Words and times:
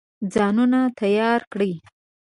ځانونه 0.33 0.79
تیار 0.99 1.39
کړي. 1.51 1.73